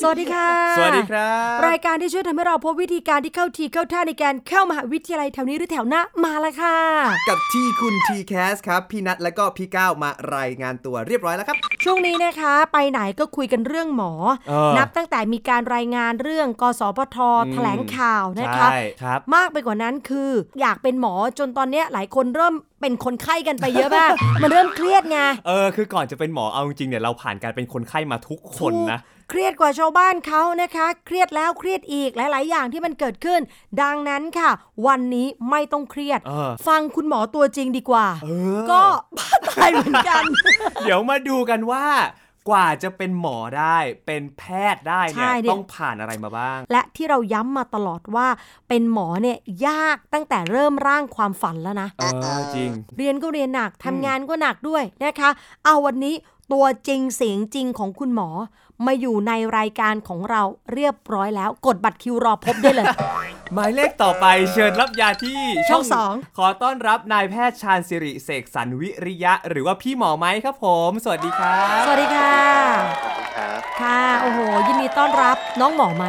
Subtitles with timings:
[0.00, 6.76] สวัสดีค่ะ สวัสดีครับ รายการที่ช่วยทำให้เราพบวิธีการที่เข้าทีเข้าท่าในการเข้ามหาวิทยาลัยแถวนี้หรือแถวหน้ามาแล้วค่ะ
[7.28, 14.12] กับที่คุณ TCAS ครับ พี่นัทและก็พี่ก้าวมารายงานตัวเรียบร้อยแล้วครับ ช่วงนี้นะคะ ไปไหนก็คุยกันเรื่องหมอ
[14.48, 17.16] เออนับตั้งแต่มีการรายงานเรื่อง กสพท
[17.52, 29.00] แถลงข่าวนะคะใช่ครับมากไปกว่านั้นคืออยากเป็นหมอจนตอนเนี้ยหลายคนเริ่มเป็นคนไข้กันไปเยอะมาก มันเริ่มเครียดไง เออ คือก่อนจะเป็นหมอ เอาจริงๆเนี่ยเราผ่านการเป็นคนไข้มาทุกคนนะ
[29.30, 33.40] เครียดกว่าชาวบ้านเขานะคะ เครียดแล้วเครียดอีกหลาย ๆ อย่างที่มันเกิดขึ้น
[33.82, 34.50] ดังนั้นค่ะ
[34.86, 38.80] วันนี้ไม่ต้องเครียดเออฟังคุณหมอตัวจริงดีกว่าเออก็
[39.16, 40.22] บ้าตายเหมือนกัน
[40.82, 41.86] เดี๋ยวมาดูกันว่า
[42.48, 44.42] กว่าจะเป็นหมอได้เป็นแพ
[44.74, 48.28] ทย์ได้เนี่ยใช่เนี่ยต้องผ่านอะไรมาบ้าง และที่เราย้ำมาตลอดว่า
[48.68, 52.04] เป็นหมอเนี่ยยากตั้งแต่เริ่มร่างความฝันแล้วนะเอ
[52.38, 55.30] อจริง เรียนก็เรียนหนักทำงานก็หนักด้วยนะคะ
[55.64, 56.14] เอาวันนี้
[56.52, 58.28] ตัวจริงเสียงจริงของคุณหมอ
[58.86, 62.86] มาอยู่ในรายการของเราเรียบร้อยแล้ว กดบัตรคิวรอพบได้เลย
[63.54, 72.32] หมายเลขต่อไปเชิญรับยาที่ช่องสองขอต้อนรับนายแพทย์ชาญสิริเสกสรรวิริยะ หรือว่าพี่หมอไม้ครับผม สวัสดีครับ สวัสดีค่ะ
[73.36, 76.06] ครับค่ะโอ้โห ยินดีต้อนรับน้องหมอไหม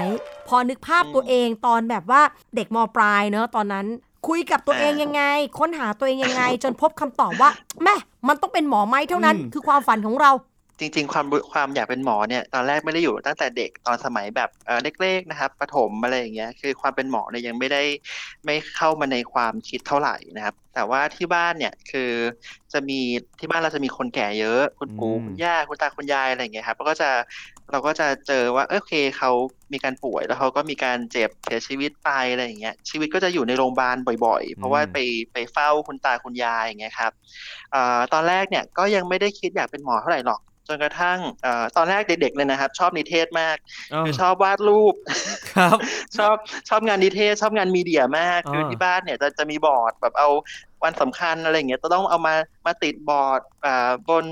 [0.48, 2.22] พอนึกภาพตัวเองตอนแบบว่า
[2.56, 3.88] เด็กมปลายเนอะตอนนั้น
[4.28, 5.23] คุยกับตัวเองยังไง
[5.59, 7.50] ค้นหาตัวเองยังไง จนพบคำตอบว่า
[7.83, 7.95] แม่
[8.28, 10.31] มันต้องเป็นหมอไหมเท่านั้นอืมคือความฝันของเรา
[10.80, 17.83] จริง ๆ ความรู้ความอยากเป็นหมอเนี่ยตอนแรกไม่ได้อยู่ตั้งแต่เด็กตอนสมัยแบบเออเล็กๆนะครับประถมอะไรอย่างเงี้ยคือความเป็นหมอเนี่ยยังไม่ได้
[18.45, 22.11] ไม่เข้ามาในความคิดเท่าไหร่นะครับ แต่ว่าที่บ้านเนี่ยคือ
[22.73, 22.99] จะมี
[23.39, 27.09] ที่บ้านเราจะมีคนแก่เยอะ คุณปู่อืมคุณย่าคุณตาคุณยายอะไรอย่างเงี้ยครับแล้วก็จะ
[27.71, 29.31] เราก็จะเจอว่าเออโอเคเขา
[29.73, 34.98] มีการป่วยแล้วเขาก็มีการเจ็บเสียชีวิตไปอะไรอย่างเงี้ยชีวิตก็จะอยู่ในโรงพยาบาลบ่อย ๆ เพราะว่าไป
[35.33, 37.11] ไปเฝ้าคุณตาคุณยายอย่างเงี้ยครับ
[37.71, 43.57] เอ่อตอนแรกเนี่ยก็ยังไม่ได้คิดอยากเป็นหมอเท่าไหร่หรอก จนกระทั่งเอ่อตอนแรกเด็กๆเลยนะครับ ชอบนิเทศมาก
[43.91, 44.95] เอ้าคือชอบวาดรูป
[45.55, 45.77] ครับ
[46.17, 46.35] ชอบ
[46.69, 50.30] ชอบงานนิเทศ ชอบงานมีเดียมากอ่าคือที่บ้านเนี่ยจะจะมีบอร์ดแบบเอา
[50.83, 52.35] วันสำคัญอะไรอย่างเงี้ยจะต้องเอามา
[52.65, 54.25] มาติดบอร์ดอ่าบน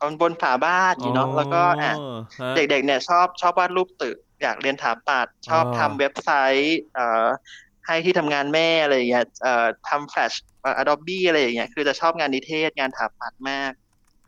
[0.00, 1.96] บนบนฝาบ้านอยู่เนาะแล้วก็อะฮะ
[2.56, 7.26] เด็กๆเนี่ยชอบชอบวาดรูปตึกอยากเรียนถาปัดชอบอ๋อทำเว็บไซต์เอ่อ
[7.86, 13.72] ให้ที่ทำงานแม่อะไรอย่างเงี้ยเอ่อทำแฟลชเอ่อ Adobe อะไรอย่างเงี้ย คือจะชอบงานนิเทศ งานถาปัดมาก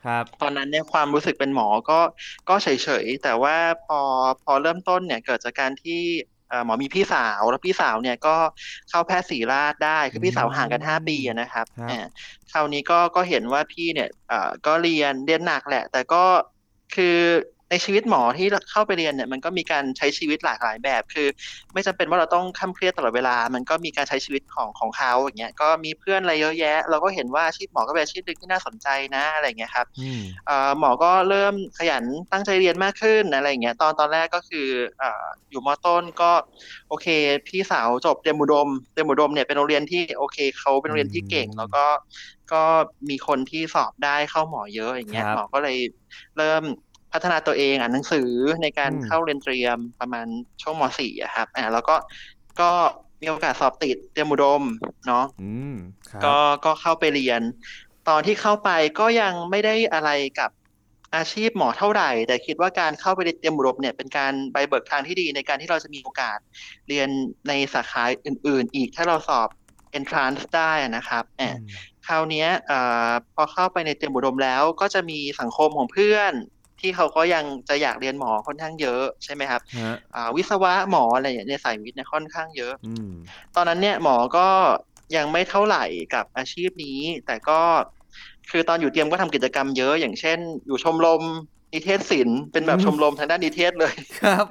[0.04, 2.00] ครับตอนนั้นเนี่ยความรู้สึกเป็นหมอก็
[2.48, 2.68] ก็เฉ
[3.02, 3.56] ยๆแต่ว่า
[3.86, 4.00] พอ
[4.44, 6.00] พอเริ่มต้นเนี่ยเกิดจากการที่
[6.48, 8.36] เอ่อหมอมีพี่สาวแล้วพี่สาวเนี่ยก็
[8.90, 12.06] เข้าแพทย์ศรีราชได้คือพี่สาวห่างกันห้าปีอะนะครับครับอ่า
[12.52, 16.24] คราวนี้ก็ก็เห็นว่าพี่เนี่ยเอ่อก็เรียนเรียนหนักแหละ แต่ก็
[16.94, 17.18] คือ
[17.74, 21.28] ในชีวิตหมอที่เข้าไปเรียนเนี่ยมันก็มีการใช้ชีวิตหลากหลายแบบ คือ
[21.72, 34.68] ไม่จำเป็นว่าเราต้องค้ำเครียดตลอดเวลา มันก็มีการใช้ชีวิตของของเขาอย่างเงี้ยก็มีเพื่อนอะไรเยอะแยะ เราก็เห็นว่าอาชีพหมอก็เป็นอาชีพหนึ่งที่น่าสนใจนะอะไรอย่างเงี้ยครับอืมเอ่อหมอก็เริ่มขยันตั้งใจเรียนมากขึ้นอะไรอย่างเงี้ยตอนตอนแรกก็คือ
[34.98, 36.30] เอ่ออยู่มต้นก็
[36.88, 37.06] โอเค
[37.46, 41.84] พี่สาวจบเตรียมอุดมเตรียมอุดมเนี่ยเป็นโรงเรียนที่โอเคเขาเป็นโรงเรียนที่เก่งแล้วก็
[42.52, 42.62] ก็
[43.10, 45.76] มีคนที่สอบได้เข้าหมอเยอะอย่างเงี้ยครับหมอก็เลย
[46.38, 46.62] เริ่ม
[47.14, 48.30] พัฒนาตัวเองอ่านหนังสือ
[48.62, 50.26] ในการอืมเข้าเรียนเตรียมประมาณ
[50.62, 51.96] ช่วงมสี่อะครับอ่าแล้วก็
[52.60, 52.70] ก็
[53.20, 54.62] มีโอกาสสอบติดเตรียมอุดม
[55.06, 55.74] เนาะอืม
[56.10, 57.40] ครับก็ก็เข้าไปเรียน
[58.08, 58.70] ตอนที่เข้าไป
[59.00, 60.50] ก็ยังไม่ได้อะไรกับ
[61.16, 66.38] อาชีพหมอเท่าไหร่ แต่คิดว่าการเข้าไปเตรียมอุดมเนี่ยเป็นการใบเบิกทางที่ดีในการที่เราจะมีโอกาส
[66.88, 67.08] เรียน
[67.48, 69.48] ในสาขาอื่น ๆ อีกถ้าเราสอบ
[69.98, 71.58] entrance ได้นะครับแอบ
[72.06, 76.32] คราวเนี้ยเอ่อพอเข้าไปในเตรียมอุดมแล้วก็จะมีสังคมของเพื่อน
[76.84, 83.10] ที่เขาก็ยังจะอยากเรียนหมอค่อนข้างเยอะใช่ไหมครับฮะอ่าวิศวะหมออะไรอย่างเงี้ยในสายวิทย์เนี่ยค่อนข้างเยอะอืม
[83.56, 84.46] ตอนนั้นเนี่ยหมอก็
[85.16, 87.60] ยังไม่เท่าไหร่กับอาชีพนี้ แต่ก็
[88.50, 91.22] คือตอนอยู่เตรียมก็ทำกิจกรรมเยอะ อย่างเช่น อยู่ชมรม
[91.72, 94.44] นิเทศศิลป์เป็นแบบอืมชมรมทางด้านนิเทศเลยครับ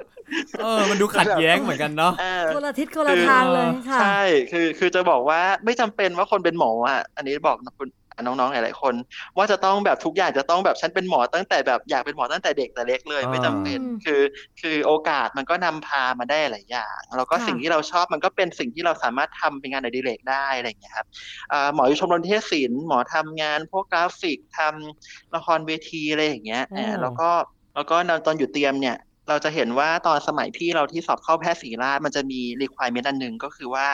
[0.60, 4.22] เออ มันดูขัดแย้งเหมือนกันเนาะเออคนละทิศคนละทางเลยค่ะ ใช่
[4.52, 7.88] คือ คือจะบอกว่าไม่จำเป็นว่าคนเป็นหมออะ อันนี้บอกนะคุณ
[8.22, 8.94] น้องๆหลายๆคน
[9.36, 14.20] ว่าจะต้องแบบทุกอย่างจะต้องแบบฉันเป็นหมอตั้งแต่แบบอยากเป็นหมอตั้งแต่เด็กแต่เล็กเลยอ่าไม่จำเป็นอืมคือ
[14.60, 21.06] คือโอกาสมันก็นำพามาได้หลายอย่างแล้วก็ค่ะสิ่งที่เราชอบมันก็เป็นสิ่งที่เราสามารถทำเป็นงานอดิเรกได้อะไรอย่างเงี้ยครับ
[21.52, 27.30] อ่าหมออยู่ชมรมนิเทศศิลป์หมอทำงานพวกกราฟิกทำละครเวทีอะไรอย่างเงี้ยอืมอ่าแล้วก็
[27.74, 27.96] แล้วก็
[28.26, 28.96] ตอนอยู่เตรียมเนี่ย
[29.28, 33.86] เราจะเห็นว่าตอนสมัยพี่เราที่สอบเข้าแพทย์ศรีราชมันจะมี requirement อันหนึ่งก็คือว่า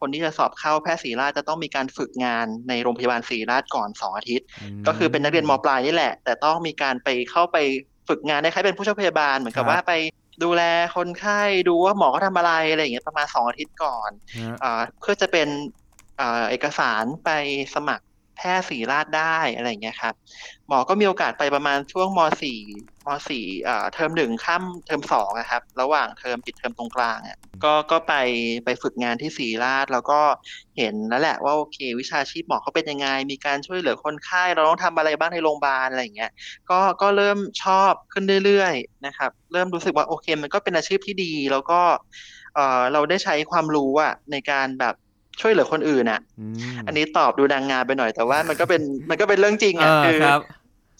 [0.00, 4.46] คนที่จะสอบเข้าแพทย์ศรีราชจะต้องมีการฝึกงานในโรงพยาบาลศรีราชก่อนสองอาทิตย์
[4.86, 7.56] ก็คือเป็นนักเรียนมปลายนี่แหละ แต่ต้องมีการไปเข้าไป
[8.08, 9.92] ฝึกงานได้คล้ายเป็นผู้ช่วยพยาบาลเหมือนกับครับว่าไป
[10.44, 10.62] ดูแล
[10.96, 15.48] คนไข้ดูว่าหมอเขาทำอะไรอะไรอย่างเงี้ยประมาณสองอาทิตย์ก่อนฮะอ่าเพื่อจะเป็น
[16.20, 17.30] อ่าเอกสารไป
[17.74, 18.04] สมัคร
[18.40, 20.14] แพทย์ศรีราชได้อะไรเงี้ยครับ
[20.68, 22.58] หมอก็มีโอกาสไปประมาณช่วงม .4
[23.06, 28.14] ม .4 อ่เทอมหนึ่งข้ามเทอมสองอะครับ ระหว่างเทอมปิดเทอมตรงกลางอะก็ก็ไป
[28.64, 30.20] ไปฝึกงานที่ศรีราชแล้วก็
[30.78, 36.30] เห็นแล้วแหละว่าโอเค วิชาชีพหมอเขาเป็นยังไง มีการช่วยเหลือคนไข้เราต้องทำอะไรบ้างในโรงพยาบาลอะไรเงี้ย
[36.70, 41.80] ก็ก็เริ่มชอบขึ้นเรื่อยๆนะครับ เริ่มรู้สึกว่าโอเคมันก็เป็นอาชีพที่ดีแล้วก็
[42.54, 44.94] เออเราได้ใช้ความรู้อะในการแบบ
[45.40, 46.20] ช่วยเหลือคนอื่นอะ
[46.74, 50.42] มอันนี้ตอบดูนางงามไปหน่อยแต่ว่ามันก็เป็นมันก็เป็นเรื่องจริงเออะอคือครับ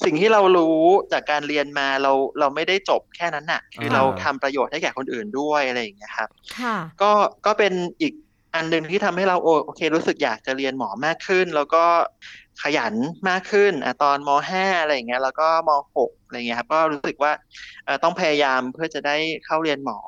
[0.05, 0.79] สิ่งที่เรารู้
[1.13, 6.29] จากการเรียนมาเราเราไม่ได้จบแค่นั้นน่ะ คืออ่าเราทำประโยชน์ให้แก่คนอื่นด้วยอะไรอย่างเงี้ยครับ
[6.61, 7.11] ค่ะก็
[7.47, 8.13] ก็เป็นอีก
[8.55, 11.85] อันหนึ่งที่ทำให้เราโอโอเค รู้สึกอยากจะเรียนหมอมากขึ้น แล้วก็
[12.63, 12.95] ขยัน
[13.29, 17.33] มากขึ้นอะตอนมห้าอะไรอย่างเงี้ยแล้วก็มหกอะไรเงี้ยครับก็รู้สึกว่า
[17.85, 19.99] เอ่อต้องพยายามเพื่อจะได้เข้าเรียนหมอ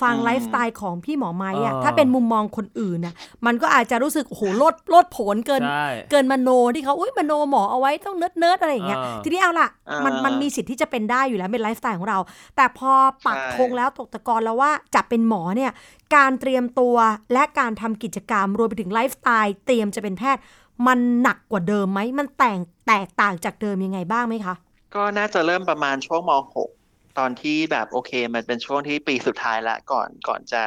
[0.00, 3.14] ฟังอืมไลฟ์สไตล์ของพี่หมอไม้อะอ่าถ้าเป็นมุมมองคนอื่นน่ะ
[3.46, 12.18] มันก็อาจจะรู้สึกโอ้โหลดลดผลเกินใช่เกินมโนที่เขาอุ้ยมโนหมอเอาไว้ต้องเนิร์ดเนิร์ดอะไรอย่างเงี้ยอ่าทีนี้เอาล่ะอ่ามัมันมันมีสิทธิ์ที่จะเป็นได้อยู่แล้วเป็นไลฟ์สไตล์ของเรา
[12.56, 12.92] แต่พอ
[13.26, 15.70] ปักใช่ธงแล้วตกตะกอนแล้วว่าจะเป็นหมอเนี่ย
[16.16, 16.96] การเตรียมตัว
[17.32, 20.42] และการทำกิจกรรมรวมไปถึงไลฟ์สไตล์เตรียมจะเป็นแพทย์
[20.86, 24.54] มันหนักกว่าเดิมไหม มันแตกแตกต่างจากเดิมยังไงบ้างไหมคะ
[24.94, 26.30] ก็น่าจะเริ่มประมาณช่วงม
[26.60, 26.81] .6
[27.18, 30.62] ตอนที่แบบโอเค มันเป็นช่วงที่ปีสุดท้ายละก่อนก่อนจะ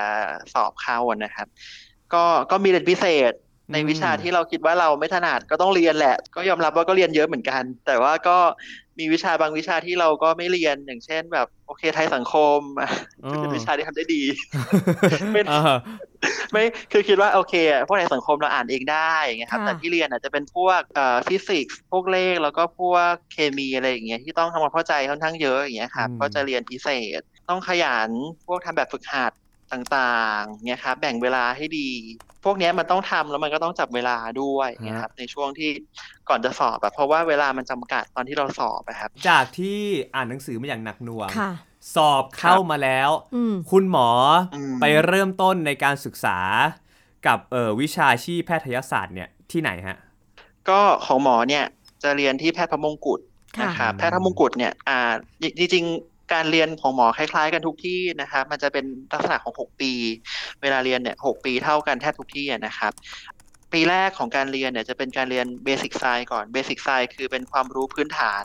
[0.54, 1.48] สอบเข้าอะนะครับ
[2.14, 3.34] ก็ก็มีเรียนพิเศษ
[3.74, 8.38] ในวิชาอืมที่เราคิดว่าเราไม่ถนัดก็ต้องเรียนแหละ ก็ยอมรับว่าก็เรียนเยอะเหมือนกัน แต่ว่าก็
[9.00, 12.90] มีวิชาบางวิชาที่เราก็ไม่เรียนอย่างเช่นแบบ โอเคไทยสังคมอะ
[13.30, 14.22] ซึ่งเป็นวิชาที่ทำได้ดี
[15.32, 15.78] ไม่เออ
[16.52, 26.90] ไม่คือคิดว่าโอเคอะพวกในสังคมเราอ่านเองได้อย่างเงี้ยครับค่ะแต่ที่เรียนอาจจะเป็นพวกเอ่อฟิสิกส์พวกเลขแล้วก็พวกเคมีอะไรอย่างเงี้ยที่ต้องทำความเข้าใจค่อนข้างเยอะอย่างเงี้ยครับอืมก็จะเรียนพิเศ
[27.20, 28.10] ษ ต้องขยัน
[28.48, 29.32] พวกทำแบบฝึกหัด
[29.74, 31.90] ต่างๆเนี่ยครับแบ่งเวลาให้ดี
[32.44, 35.70] พวกเนี้ยมันต้องทำแล้วมันก็ต้องจับเวลาด้วยเนี่ยครับในช่วงที่
[36.30, 39.80] ก่อนจะสอบอะเพราะว่าเวลามันจำกัดตอนที่เราสอบอะครับ จากที่
[40.16, 41.52] อ่านหนังสือมาอย่างหนักหน่วงค่ะ
[41.96, 44.10] สอบเข้ามาแล้วอืมคุณหมอ
[44.56, 46.38] อมไปเริ่มต้นในการศึกษา
[47.28, 49.98] กับเอ่อวิชาชีพแพทยศาสตร์เนี่ยที่ไหนฮะ
[50.70, 51.64] ก็ของหมอเนี่ย
[52.04, 53.20] จะเรียนที่แพทย์พระมงกุฎ
[53.58, 55.12] ค่ะนะครับแพทย์พระมงกุฎเนี่ยอ่า
[55.58, 59.92] จริงๆ การเรียนของหมอคล้ายๆ กันทุกที่นะครับ มันจะเป็นลักษณะของ 6 ปี
[60.62, 62.94] เวลาเรียนเนี่ยหปีเท่ากันแทบทุกที่อะนะครับ
[63.74, 68.44] ปีแรกของการเรียนเนี่ยจะเป็นการเรียนเบสิกไซก่อนเบสิกไซคือเป็นความรู้พื้นฐาน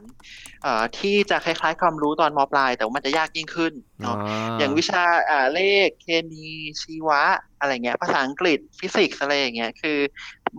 [0.63, 3.73] เอ่อที่จะคล้ายๆ ความรู้ตอนมปลาย แต่ว่ามันจะยากยิ่งขึ้น
[4.03, 4.17] เนาะ
[4.59, 6.47] อย่างวิชาอ่าเลขเคมี
[6.83, 7.23] ชีวะ
[7.61, 9.99] อะไรเงี้ยภาษาอังกฤษฟิสิกส์อะไรอย่างเงี้ยคือ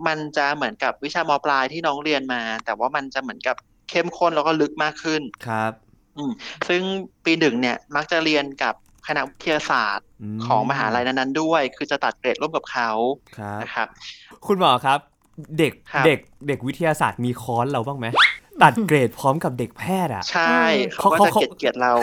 [0.06, 3.56] มันจะเหมือนกับวิชามปลายที่น้องเรียนมา แต่ว่ามันจะเหมือนกับ
[3.90, 5.91] เข้มข้นแล้วก็ลึกมากขึ้นครับอืม
[6.68, 6.82] ซึ่ง
[7.24, 8.74] ปีหนึ่งเนี่ยมักจะเรียนกับ
[9.06, 10.06] คณะวิทยาศาสตร์
[10.36, 12.90] มของมหาลัยนั้นๆด้วย คือจะตัดเกรดร่วมกับเขา
[13.38, 13.88] ครับนะครับ
[14.46, 14.98] คุณหมอครับ
[15.58, 16.18] เด็กครับเด็ก
[16.48, 18.06] เด็กวิทยาศาสตร์มีคอร์สเราบ้างไหม
[18.64, 21.94] ตัดเกรดพร้อมกับเด็กแพทย์อะ ใช่เออเขาก็จะเขาเกลียดเกลียดเรา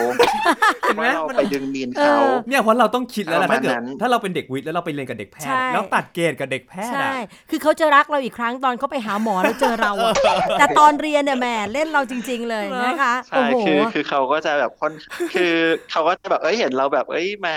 [0.82, 10.12] เห็นไหมว่าเรามันไปดึงมีนเขาเออเนี่ยเพราะเราต้องคิดแล้วล่ะประมาถ้าณเกิดนั้นถ้าเราเป็นเด็กวิทย์แล้วเราไปเรียนกับเด็กแพทใช่ย์แล้วตัดเกรดกับเด็กแพทย์ใช่อะคือเขาจะรักเราอีกครั้งตอนเขาไปหาหมอแล้วเจอเราอะ
[10.58, 14.92] แต่ตอนเรียนเนี่ยแหมเล่นเราจริง ๆ เลยนะคะใช่โอ้โหคือคือเขาก็จะแบบค่อน
[15.34, 15.54] คือ
[15.90, 17.54] เขาก็จะแบบเอ้ยเห็นเราแบบเอ้ยมา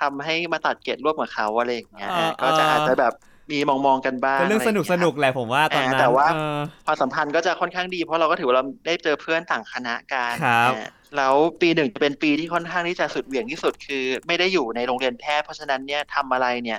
[0.00, 3.12] ทำให้มาตัดเกรดร่วมกับเขาอะไรอย่างเงี้ยเออก็จะเออออาจจะแบบ
[3.50, 16.78] มีมองมองๆกันบ้างเป็นเรื่องสนุกะสไย่างนุเงี้ยกแหละผมว่าตอนนั้นแต่ว่าเออความสัมพันธ์ก็จะค่อนข้างดี เพราะเราก็ถือว่าเราได้เจอเพื่อนต่างคณะกันครับอ่าแล้วปีหนึ่งจะเป็นปีที่ค่อนข้างที่จะสุดเหวี่ยงที่สุดคือ ไม่ได้อยู่ในโรงเรียนแพทย์เพราะฉะนั้นเนี่ยทำอะไรเนี่ย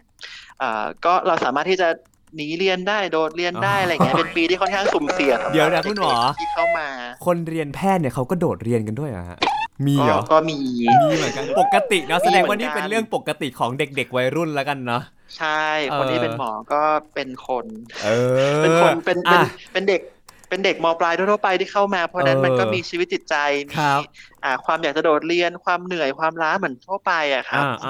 [0.60, 1.88] เอ่อก็เราสามารถที่จะ
[2.36, 6.88] หนีเรียนได้โดดเรียนได้อะไรอย่างเงี้ยเป็นปีที่ค่อนข้างสุ่มเสี่ยงสำหรับเดี๋ยวนะคุณหมอเด็กๆที่เข้ามา
[7.25, 9.38] คนเรียนแพทย์เนี่ยเขาก็โดดเรียนกันด้วยเหรอฮะ
[9.88, 10.58] มีเหรก็อก็มี
[11.01, 15.03] มีเหมือนกันปกติเนาะมีแสดงเหมืว่าอนนี่กันเป็นเรื่องปกติของเด็ก ๆ วัยรุ่นแล้วกันเนาะ
[15.37, 15.47] ใช่
[15.95, 16.75] คนที่เออเป็นหมอก็
[17.13, 17.67] เป็นคน
[18.01, 18.07] เออ
[18.59, 19.41] เป็นคนเป็นเป็นอะ
[19.73, 20.01] เป็นเด็ก
[20.49, 23.35] เป็นเด็กมปลายทั่วๆไปที่เข้ามา เพราะฉะนั้นเออมันก็มีชีวิตจิตใจ
[23.71, 24.03] คมีรับ
[24.43, 27.89] อ่าความอยากจะโดดเรียนความเหนื่อยความล้าเหมือนทั่วไปอะครับอ่าอ่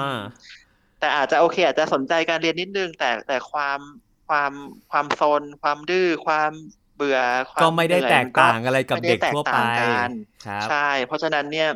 [0.98, 3.80] แต่อาจจะโอเค อาจจะสนใจการเรียนนิดนึง แต่แต่ความ
[4.26, 4.52] ความ
[4.90, 6.52] ความโซนความดื้อความ
[6.94, 7.18] เบื่อ
[7.52, 10.10] ความก็ไม่ได้เหนื่อยแตกนต่างอะไรกับไม่เด็ได้กทั่วแตไปต่างกัน
[10.44, 11.68] ครับใช่ เพราะฉะนั้นเนี่ย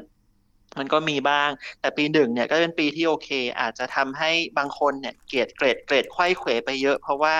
[0.78, 3.28] มันก็มีบ้าง แต่ปีหนึ่งเนี่ยก็เป็นปีที่โอเค
[3.60, 7.37] อาจจะทำให้บางคนเนี่ยเกรดเกรดเกรดไขว้เขวไปเยอะ เพราะว่า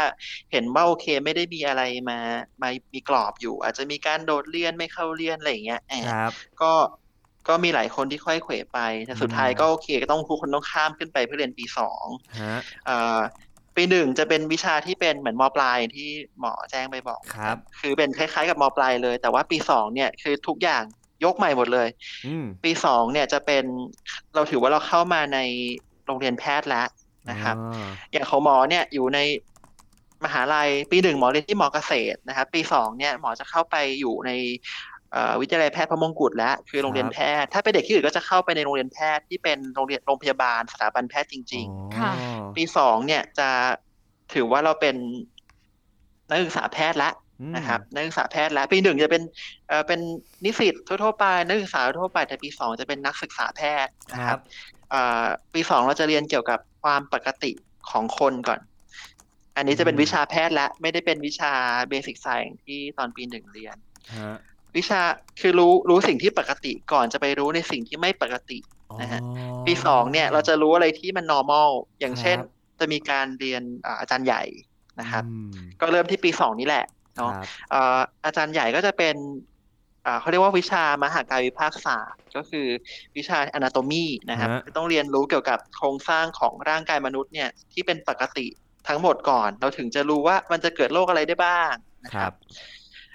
[0.53, 2.19] เห็นว่าโอเคไม่ได้มีอะไรมา
[2.63, 6.33] มามีกรอบอยู่ อาจจะมีการโดดเรียนไม่เข้าเรียนอะไรอย่างเงี้ยแอบครับ
[6.63, 6.73] ก็
[7.49, 12.07] ก็มีหลายคนที่ค่อยเขวไป แต่สุดท้ายก็โอเคก็ต้องทุกคนต้องข้ามขึ้นไปเพื่อเรียนปีสอง
[12.41, 13.19] ฮะเอ่อ
[13.77, 16.09] ปีหนึ่งจะเป็นวิชาที่เป็นเหมือนมปลายที่
[16.41, 20.85] หมอแจ้งไปบอกครับ คือเป็นคล้ายๆกับมปลายเลย แต่ว่าปีสองเนี่ยคือทุกอย่าง
[21.25, 21.89] ยกใหม่หมดเลย
[22.27, 23.65] อืมปีสองเนี่ยจะเป็น
[24.35, 25.39] เราถือว่าเราเข้ามาใน
[26.07, 26.87] โรงเรียนแพทย์แล้ว
[27.31, 29.19] นะครับอ่าอย่างของหมอเนี่ยอยู่ใน
[30.25, 34.31] มหาลัยปีหนึ่งหมอเรียนที่มอเกษตรนะครับ ปีสองเนี่ยหมอจะเข้าไปอยู่ใน
[35.13, 42.13] เอ่อวิทยาลัยแพทย์พระมงกุฎแล้วคือโรงเรียนแพทย์ถ้าเป็นเด็กที่อื่นก็จะเข้าไปในโรงเรียนแพทย์ที่เป็นโรงเรียนโรงพยาบาลสถาบันแพทย์จริงๆค่ะ
[42.57, 43.49] ปีสองเนี่ยจะ
[44.35, 44.97] ถือว่าเราเป็น
[46.29, 49.23] นักศึกษาแพทย์ละอืม นะครับนักศึกษาแพทย์แล้วปีหนึ่งจะเป็น
[49.69, 50.01] เอ่อเป็น
[50.45, 54.41] นิสิตทั่วๆไปนักศึกษาทั่วไปแต่ปีสองจะเป็นนักศึกษาแพทย์นะคครัรับบ
[54.91, 57.53] เอ่อปีสองเราจะเรียนเกี่ยวกับความปกติ
[57.91, 58.61] ของคนก่อน
[59.57, 61.53] อันนี้จะเป็นวิชาแพทย์และไม่ได้เป็นวิชา
[61.89, 63.77] เบสิกไซน์ที่ตอนปีหนึ่งเรียน
[64.19, 64.37] ฮะ
[64.77, 65.01] วิชา
[65.41, 68.59] คือรู้รู้สิ่งที่ปกติก่อนจะไปรู้ในสิ่งที่ไม่ปกติ
[69.01, 69.29] นะฮะอ๋
[69.61, 74.43] อปีสองเนี่ยเราจะรู้อะไรที่มัน normal อย่างเช่นครับจะมีการเรียนอ่าอาจารย์ใหญ่
[75.01, 76.85] นะครับอืมก็เริ่มที่ปีสองนี้แหละ
[77.19, 79.17] เนาะครับเอ่ออาจารย์ใหญ่ก็จะเป็น
[80.07, 82.67] อ่าเขาเรียกว่าวิชามหากายวิภาคศาสตร์ ก็คือ
[83.17, 88.47] วิชา anatomy นะครับฮะคือต้องเรียนรู้เกี่ยวกับโครงสร้างของร่างกายมนุษย์เนี่ยที่เป็นปกติ
[88.89, 91.73] ทั้งหมดก่อน เราถึงจะรู้ว่ามันจะเกิดโรคอะไรได้บ้าง
[92.05, 92.33] นะคครัรับบ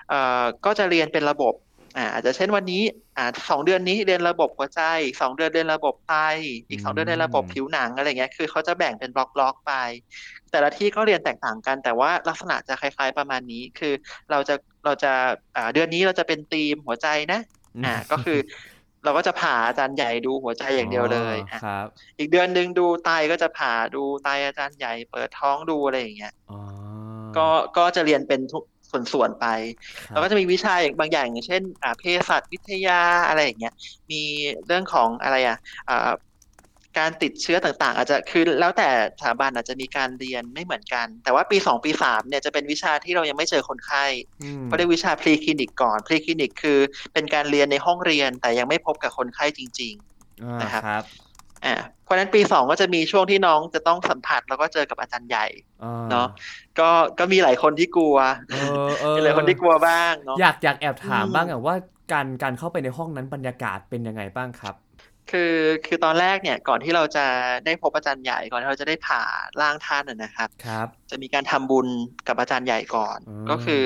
[0.10, 1.54] เอ่อก็จะเรียนเป็นระบบ
[1.98, 2.82] อ่าอาจจะเช่นวันนี้
[3.18, 6.16] อ่าสองเดือนนี้เรียนระบบหัวใจอีกสองเดือนเรียนระบบไต
[6.70, 9.74] อีกสองเดือนเรียนระบบผิวหนังอะไรเงี้ยคือเขาจะแบ่งเป็นบล็อกๆไป
[10.52, 13.94] แต่ละที่ก็เรียนแตกต่างกัน แต่ว่าลักษณะจะคล้าย ๆประมาณนี้ คือ
[14.32, 15.12] เราจะเราจะ
[15.56, 17.40] อ่าเดือนนี้เราจะเป็นธีมหัวใจนะ
[17.86, 18.40] อ่าก็คือ
[19.04, 21.88] เราก็จะผ่าอาจารย์ใหญ่ดูหัวใจอย่างเดียวเลยอะครับ
[22.20, 26.60] อีกเดือนหนึ่งดูไตก็จะผ่าดูไตอาจารย์ใหญ่เปิดท้องดูอะไรอย่างเงี้ยอ๋อ
[27.38, 27.48] ก็
[27.78, 28.64] ก็จะเรียนเป็นทุก
[29.14, 29.46] ส่วนๆไป
[30.08, 33.74] ครับแล้วก็จะมีวิชาอย่างบางอย่างอย่างเช่นอ่าเภสัชวิทยาอะไรอย่างเงี้ย
[34.12, 34.22] มี
[34.66, 35.58] เรื่องของอะไรอะ
[35.90, 36.12] อ่า
[37.00, 44.06] การติดเชื้อต่างๆ อาจจะคือแล้วแต่สถาบันอาจจะมีการเรียนไม่เหมือนกัน แต่ว่าปีสองปีสามเนี่ยจะเป็นวิชาที่เรายังไม่เจอคนไข้
[44.44, 46.80] อืมเขาเรียกวิชาพรีคลินิกก่อนพรีคลินิกคือ
[47.14, 49.94] เป็นการเรียนในห้องเรียนแต่ยังไม่พบกับคนไข้จริง
[50.44, 51.23] อ่านะครับครับๆ
[51.66, 55.46] อ่าเพราะฉะนั้นปีสองก็จะมีช่วงที่น้องจะต้องสัมผัสแล้วก็เจอกับอาจารย์ใหญ่
[55.84, 56.28] อ่เนาะ
[56.80, 56.90] ก็
[57.20, 58.18] ก็มีหลายคนที่กลัว
[58.52, 61.76] เออเออมีหลายคนที่กลัวบ้างเนาะอยากอยากแอบถามอืมบ้างอะว่า
[62.14, 64.76] การการเข้าไปในห้องนั้นบรรยากาศเป็นยังไงบ้างครับ
[65.32, 65.56] คือ
[65.88, 67.26] คือตอนแรกเนี่ยก่อนที่เราจะ
[67.66, 69.24] ได้พบอาจารย์ใหญ่ก่อนที่เราจะได้ผ่า
[69.62, 71.88] ร่างท่านนะนะครับครับ จะมีการทำบุญ
[72.28, 73.82] กับอาจารย์ใหญ่ก่อนอืมก็คือ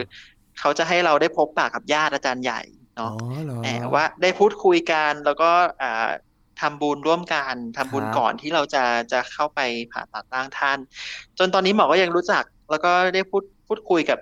[0.60, 2.62] เขาจะให้เราได้พบปากกับญาติอาจารย์ใหญ่
[3.00, 6.10] อ๋อเนาะเหรอแหมว่าได้พูดคุยกันแล้วก็อ่า
[6.62, 9.60] ทำบุญร่วมกันทำบุญครับก่อนที่เราจะจะเข้าไป
[9.92, 10.78] ผ่าตัดร่างท่าน
[11.38, 14.20] จนตอนนี้หมอก็ยังรู้จัก แล้วก็ได้พูดพูดคุยกับ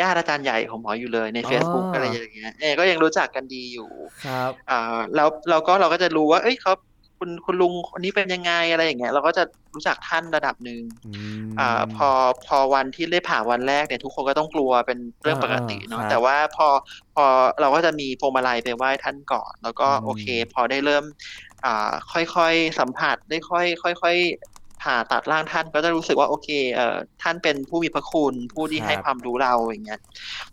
[0.00, 3.90] ญาติอาจารย์ใหญ่ของหมออยู่เลยใน Facebook อะไรอย่างเงี้ยเออก็ยังรู้จักกันดีอยู่
[4.26, 6.72] ครับอ่าแล้วเราก็เราก็จะรู้ว่า เอ้ยเขา
[7.18, 9.42] คุณคุณลุงคนนี้เป็นยังไงอะไรอย่างเงี้ยเราก็จะ
[9.74, 11.08] รู้จักท่านระดับหนึ่งอื
[11.56, 12.08] มอ่าพอ
[12.46, 16.66] พอวันที่ได้ผ่าวันแรกเนี่ยทุกคนก็ต้องกลัวเป็นเรื่องปกติเนาะอ่าๆครับแต่ว่าพอ
[17.14, 17.24] พอ
[17.60, 21.04] เราก็จะมีพวงมาลัยไปไหว้ท่านก่อน แล้วก็อืมโอเค พอได้เริ่ม
[21.64, 23.66] อ่าค่อยๆสัมผัสได้ค่อย
[24.02, 24.55] ค่อยๆ
[24.86, 30.00] ผ่าตัดร่างท่านก็จะรู้สึกว่าโอเคเอ่อท่านเป็นผู้มีพระคุณผู้ที่ให้ความรู้เราอย่างเงี้ย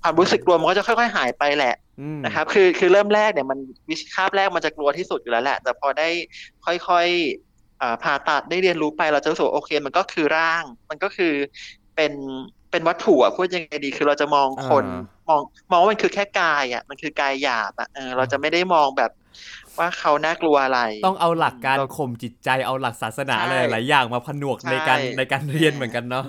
[0.01, 3.59] ความรู้สึกกลัวมันก็จะค่อย ๆ หายไปแหละอืมนะครับ คือคือเริ่มแรกเนี่ยมัน
[3.89, 6.09] วิชคาบแรกมันจะกลัวที่สุดอยู่แล้วแหละ แต่พอได้
[6.65, 11.33] ค่อยๆอ่าผ่าตัดได้เรียนรู้ไปเราจะรู้สึกว่าโอเค มันก็คือร่าง มันก็คือ
[11.95, 12.13] เป็น
[12.71, 19.11] เป็นวัตถุอะพูดยังไงดี คือเราจะมองคนอ่ามองมองว่ามันคือแค่กายอะมันคือกายหยาบอะเออเราจะไม่ได้มองแบบ
[19.79, 26.25] ว่าเขาน่ากลัวอะไร ต้องเอาหลักการเราข่มจิตใจเอาหลักศาสนาใช่อะไรหลายอย่างมาผนวกในการใช่ในการเรียนเหมือนกันเนาะ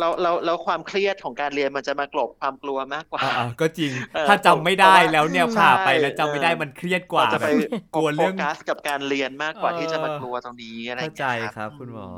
[0.00, 12.08] เราเราเราความเครียดของการเรียนมันจะมากลบความกลัวมากกว่าอ่าๆก็จริงเออถ้าจำไม่ได้เพราะว่าแล้วเนี่ยใช่ผ่าไปแล้วจำไม่ได้เออมันเครียดกว่าเราจะไปแบบกลัวเรื่องโฟกัสกับการเรียนมากกว่าเออที่จะมากลัวตรงนี้อะไรอย่เข้างงี้ยใจครับ คุณหมอ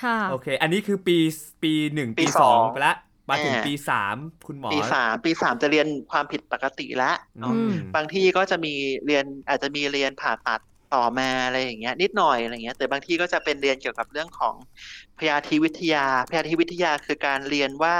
[0.00, 1.16] ค่ะโอเค อันนี้คือปี
[1.62, 2.94] ปีหนึ่งปีปีสสอองงไปละ
[3.30, 4.16] มาถึงอ่าปีสาม
[4.46, 8.74] คุณหมอ ปีสามปีสามจะเรียนความผิดปกติแล้วเนาะอืมบางที่ก็จะมี
[9.06, 10.60] เรียนอาจจะมีเรียนผ่าตัด
[10.94, 14.54] ต่อมาอะไรอย่างเงี้ย นิดหน่อยอะไรเงี้ย แต่บางที่ก็จะเป็นเรียนเกี่ยวกับเรื่องของ
[15.18, 17.96] พยาธิวิทยา พยาธิวิทยาคือการเรียนว่า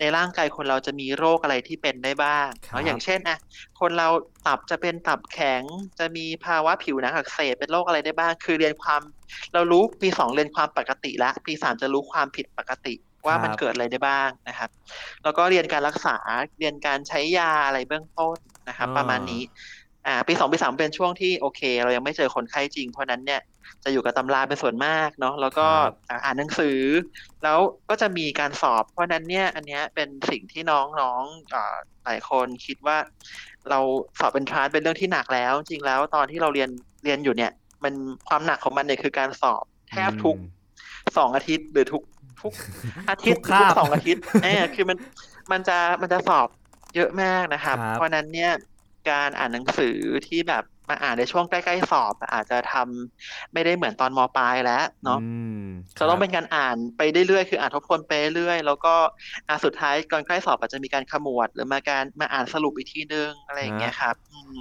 [0.00, 3.38] ในร่างกายคนเราจะมีโรคอะไรที่เป็นได้บ้างครับเนาะอย่างเช่นนะ
[3.80, 4.08] คนเรา
[4.46, 5.62] ตับจะเป็นตับแข็ง
[5.98, 9.00] จะมีภาวะผิวหนังอักเสบเป็นโรคอะไรได้บ้าง คือเรียนความ
[9.54, 12.94] เรารู้ปีสองเรียนความปกติแล้วปีสามจะรู้ความผิดปกติ
[13.26, 14.70] ว่ามันเกิดอะไรได้บ้างนะครับ
[15.22, 16.16] แล้วก็เรียนการรักษา
[16.58, 18.36] เรียนการใช้ยาอะไรเบื้องต้น
[18.68, 19.42] นะครับอ่าประมาณนี้
[20.06, 23.40] อ่าปีสองปีสามเป็นช่วงที่โอเค เรายังไม่เจอคนไข้จริง เพราะฉะนั้นเนี่ย
[23.84, 25.66] จะอยู่กับตำราเป็นส่วนมากเนาะแล้วก็
[26.08, 26.80] อ่าอ่านหนังสือ
[27.44, 27.58] แล้ว
[27.88, 32.98] ก็จะมีการสอบ เพราะฉะนั้นเนี่ย อันเนี้ยเป็นสิ่งที่น้องๆอ่าหลายคนคิดว่า
[33.70, 33.80] เรา
[34.18, 36.70] สอบเป็นทรานเป็นเรื่องที่หนักแล้ว จริงแล้วตอนที่เราเรียน
[37.04, 37.52] เรียนอยู่เนี่ย
[37.84, 37.94] มัน
[38.28, 40.36] ความหนักของมันเนี่ยคือการสอบแทบทุก
[41.16, 42.02] สองอาทิตย์หรือทุก
[42.42, 42.52] ทุก
[43.08, 44.98] อาทิตย์ทุกคาบทุกสองอาทิตย์เออคือมัน
[45.52, 46.48] มันจะมันจะสอบ
[46.94, 48.52] เยอะมากนะครับครับเพราะฉะนั้นเนี่ย
[49.10, 55.60] การอ่านหนังสือที่แบบมาอ่านในช่วงใกล้ๆสอบอะอาจจะทำไม่ได้เหมือนตอนมปลายแล้วเนาะอืม
[55.98, 58.94] จะต้องเป็นการอ่านไปเรื่อยๆคืออ่านทบทวนไปเรื่อยๆแล้วก็
[59.48, 64.56] อ่าสุดท้ายก่อนใกล้สอบอาจจะมีการขมวด หรือมาการมาอ่านสรุปอีกทีนึงอะไรอย่างเงี้ยครับอืม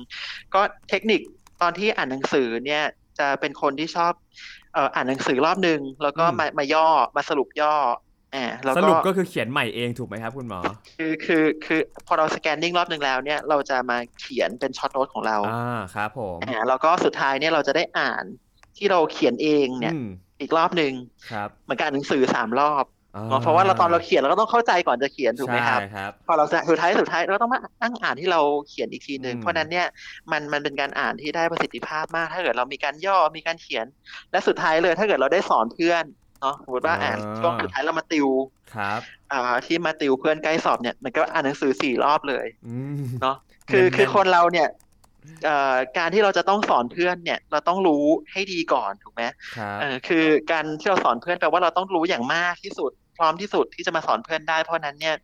[0.54, 1.20] ก็เทคนิค
[1.62, 2.84] ตอนที่อ่านหนังสือเนี่ย
[3.20, 4.14] จะเป็นคนที่ชอบ
[4.65, 7.76] เอ่ออ่านหนังสือรอบหนึ่งแล้วก็มามาย่อมาสรุปย่อ
[8.36, 10.60] อ่าแล้วสก็รุปก็คือเขียนใหม่เองถูกไหมครับคุณหมอ
[10.98, 18.24] คือคือคือพอเราสแกนนิ่งรอบหนึ่งแล้วเนี่ยเราจะมาเขียนเป็นช็อตโน้ตของเราอ่าครับผมอ่าแล้วก็สุดท้ายเนี่ยเราจะได้อ่าน
[18.78, 20.08] ที่เราเขียนเองเนี่ยอืม
[20.42, 20.94] อีกรอบหนึ่ง
[21.32, 22.95] ครับเหมือนกับอ่านหนังสือสามรอบอ่
[23.30, 29.88] เนาะเพราะว่าเราตอนเราเขียนเราก็ต้องเข้าใจก่อนจะเขียนถูกไหมครับใช่ครับพอเราสุดท้ายสุดท้ายเราต้องมานั่งอ่านที่เราเขียนอีกทีหนึ่งอืมเพราะฉะนั้นเนี่ย
[30.32, 33.86] มันมันเป็นการอ่านที่ได้ประสิทธิภาพมาก ถ้าเกิดเรามีการย่อมีการเขียน
[34.32, 36.04] และสุดท้ายเลยถ้าเกิดเราได้สอนเพื่อน
[36.42, 38.28] เนาะสมมติว่าอ่านช่วงสุดท้ายเรามาติว
[38.76, 39.00] ครับ
[39.32, 43.38] อ่าที่มาติวเพื่อนใกล้สอบเนี่ยมันก็อ่านหนังสือสี่รอบเลยอืมเนาะ
[43.72, 44.68] คือแน่นๆคือคนเราเนี่ย
[45.46, 49.24] เอ่อการที่เราจะต้องสอนเพื่อนเนี่ย เราต้องรู้ให้ดีก่อนถูกไหม
[49.58, 55.16] ครับเออคือการที่เราสอนเพื่อนแปลว่าเราต้องรู้อย่างมากที่สุด พร้อมที่สุดที่จะมาสอนเพื่อนได้ เพราะฉะนั้นเนี่ย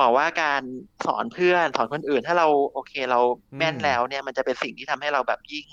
[0.00, 0.62] บอกว่าการ
[1.06, 3.20] สอนเพื่อนสอนคนอื่น ถ้าเราโอเคเรา
[3.58, 5.66] แม่นแล้วเนี่ยมันจะเป็นสิ่งที่ทำให้เราแบบยิ่ง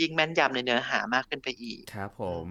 [0.00, 2.46] ยิ่งแม่นยำในเนื้อหามากขึ้นไปอีกครับผม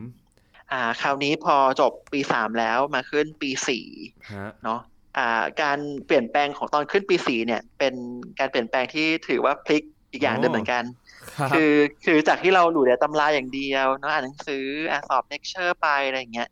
[0.71, 3.85] อ่าคราวนี้พอจบปีสามแล้วมาขึ้นปีสี่
[4.33, 4.79] ฮะเนาะ
[5.17, 7.93] อ่าการเปลี่ยนแปลงของตอนขึ้นปีสี่เนี่ย เป็น
[8.39, 10.83] การเปลี่ยนแปลงที่ถือว่าพลิกอีกอย่างหนึ่งเหมือนกัน
[11.39, 11.73] ครับคือ
[12.05, 16.49] คือจากที่เราหลุดแต่ตำราอย่างเดียวเนาะอ่านหนังสืออ่านสอบเลคเชอร์ไปอะไรอย่างเงี้ย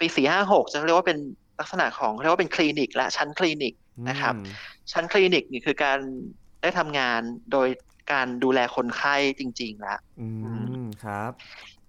[0.00, 1.18] ปีสี่ห้าหกจะเรียกว่าเป็น
[1.60, 3.74] ลักษณะของเรียกว่าเป็นคลินิกและชั้นคลินิก
[4.08, 4.44] นะครับอืม
[4.92, 5.98] ชั้นคลินิกนี่คือการ
[6.62, 7.20] ได้ทำงาน
[7.52, 7.68] โดย
[8.12, 10.28] การดูแลคนไข้จริงๆแล้วอื
[10.82, 11.30] มครับ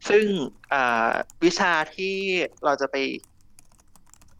[0.09, 0.25] ซึ่ง
[0.73, 1.09] อ่า
[1.43, 2.15] วิชาที่
[2.65, 2.95] เราจะไป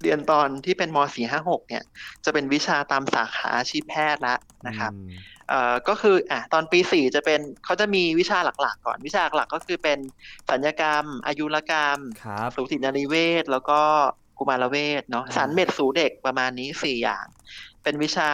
[0.01, 0.97] เรียนตอนที่เป็นม
[1.33, 1.83] .456 เนี่ย
[2.25, 5.09] จะเป็นวิชาตามสาขาอาชีพแพทย์แล้วนะครับอืม
[5.49, 9.99] เอ่อก็คืออะตอนปีสี่จะเป็นเขาจะมีวิชาหลักๆ ก่อนวิชาหลักๆก็คือเป็น
[10.49, 13.79] สัญญกรรม อายุรกรรมครับสูตินรีเวชแล้วก็
[14.37, 17.25] กุมารเวชเนาะอืมสันเม็ดสูเด็กประมาณนี้สี่อย่าง
[17.83, 18.29] เป็นวิชา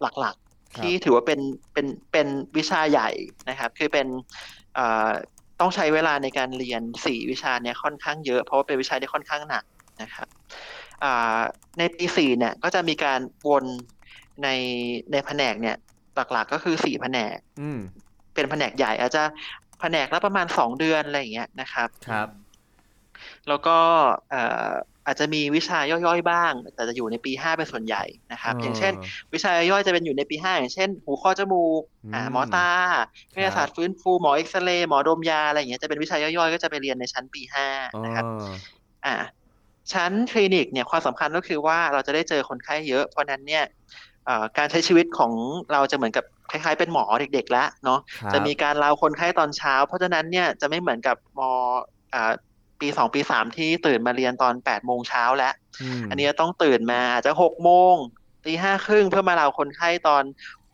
[0.00, 1.40] หลักครับๆที่ถือว่าเป็น
[1.72, 3.10] เป็นเป็นวิชาใหญ่
[3.48, 4.06] นะครับ คือเป็น
[4.74, 5.10] เอ่อ
[5.60, 9.64] ต้องใช้เวลาในการเรียนสี่วิชาเนี่ยค่อนข้างเยอะ เพราะว่าเป็นวิชาที่ค่อนข้างหนัก
[10.02, 10.28] นะครับ
[11.04, 11.38] อ่า
[11.78, 13.64] ในปีสี่เนี่ยก็จะมีการวน
[14.42, 14.48] ใน
[15.12, 15.76] ในแผนกเนี่ย
[16.32, 17.78] หลักๆก็คือสี่แผนกอืม
[18.34, 19.22] เป็นแผนกใหญ่อาจจะ
[19.80, 22.28] แผนกละประมาณสองเดือนอะไรอย่างเงี้ยนะครับครับ
[23.48, 23.78] แล้วก็
[24.30, 24.70] เอ่อ
[25.06, 28.92] อาจจะมีวิชาย่อยๆบ้าง แต่จะอยู่ในปีห้าเป็นส่วนใหญ่นะครับ อย่างเช่น
[29.34, 31.82] วิชาย่อยๆจะเป็นอยู่ในปีห้าอย่างเช่น หูคอจมูก
[32.14, 32.70] อ่าอืมหมอตา
[33.34, 38.24] วิทยาศาสตร์ฟื้นฟูหมอเอ็กซเรย์หมอดมยาอะไรอย่างเงี้ยจะเป็นวิชาย่อยๆ ก็จะไปเรียนในชั้นปีห้าอ๋อนะครับ
[39.06, 39.14] อ่า
[39.92, 44.15] ชั้นคลินิกเนี่ยความสำคัญก็คือว่าเราจะได้เจอคนไข้เยอะ เพราะฉะนั้นเนี่ยเอ่อ
[44.58, 45.32] การใช้ชีวิตของ
[45.72, 51.40] เราจะเหมือนกับคล้ายๆเป็นหมอเด็กๆแล้วเนาะครับจะมีการเล่าคนไข้ตอนเช้า เพราะฉะนั้นเนี่ยจะไม่เหมือนกับม
[52.14, 52.32] อ่า
[52.80, 55.54] ปีสองปีสามที่ตื่นมาเรียนตอนแปดโมงเช้าแล้ว
[56.00, 57.94] มอันนี้จะต้องตื่นมาอาจจะหกโมง
[58.44, 60.24] ตีห้าครึ่งเพื่อมาเล่าคนไข้ตอน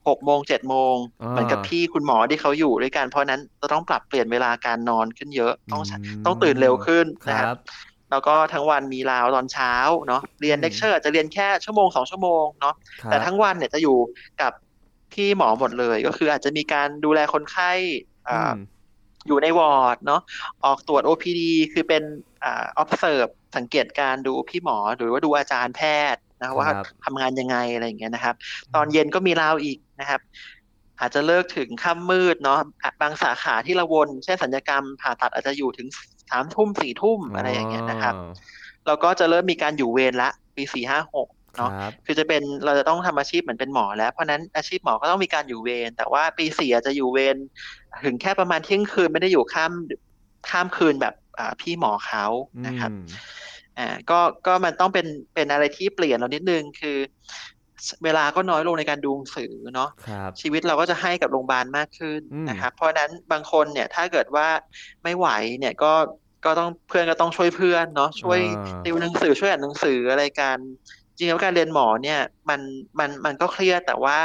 [0.08, 7.58] หกโมงเจ็ดโมงอ่าเหมือนกับพี่คุณหมอที่เขาอยู่ด้วยกัน เพราะฉะนั้นจะต้องปรับเปลี่ยนเวลาการนอนขึ้นเยอะต้องใช้มต้องตื่นเร็วขึ้นคนะครัรับบ
[8.12, 9.74] แล้วก็ทั้งวันมีลาวตอนเช้า
[10.06, 13.98] เนาะเรียนอืมเลคเชอร์อาจจะเรียนแค่ชั่วโมงสองชั่วโมงเนาะครับแต่ทั้งวันเนี่ยจะอยู่
[14.42, 14.52] กับ
[15.12, 17.72] พี่หมอหมดเลย ก็คืออาจจะมีการดูแลคนไข้
[18.28, 18.58] อ่าอืม
[19.26, 20.20] อยู่ในวอร์ดเนาะ
[20.64, 21.40] ออกตรวจ OPD
[21.72, 22.02] คือเป็น
[22.44, 25.82] อ่า observe สังเกตการดูพี่หมอหรือว่าดูอาจารย์แพ
[26.14, 28.34] ทย์นะว่าครับทำงานยังไงอะไรอย่างเงี้ยนะครับ
[28.74, 30.20] ตอนเย็นก็มีลาวอีกนะครับ
[31.00, 35.86] อาจจะเลิกถึงค่ำมืดเนาะอะบางสาขาที่เราวนเช่นสัญญกรรมผ่าตัดอาจจะอยู่ถึง
[36.32, 38.32] สามทุ่มสี่ทุ่มอะไรอย่างเงี้ยนะครับอ๋อ
[38.86, 47.36] แล้วก็จะเริ่มมีการอยู่เวรละ ปีสี่ห้าหกคเนาะรับคือจะเป็นเราจะต้องทำอาชีพเหมือนเป็นหมอแล้ว เพราะฉะนั้นอาชีพหมอก็ต้องมีการอยู่เวรแต่ว่าปีสี่อาจจะอยู่เวร
[48.04, 49.72] ถึงแค่ประมาณเที่ยงคืนไม่ได้อยู่ข้าม
[50.50, 52.24] ข้ามคืนแบบอ่าพี่หมอเขา
[52.66, 53.06] นะครับอืม
[53.78, 56.98] อ่าก็ก็มันต้องเป็นเป็นอะไรที่เปลี่ยนเรานิดนึงคือ
[58.04, 64.48] เวลาก็น้อยลงในการดูหนังสือเนาะครับชีวิตเราก็จะให้กับโรงพยาบาลมากขึ้นอืมนะครับเพราะฉะนั้นบางคนเนี่ยถ้าเกิดว่า
[65.02, 65.92] ไม่ไหวเนี่ยก็
[66.44, 70.58] ก็ต้องเพื่อนก็ต้องช่วยเพื่อนเนาะช่วยอ่าติวหนังสือช่วยอ่านหนังสืออะไรกัน
[71.16, 72.60] จริงๆแล้วการเรียนหมอเนี่ย มัน
[72.98, 74.18] มันมันก็เครียดแต่ว่า